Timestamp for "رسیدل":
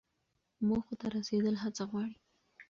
1.15-1.55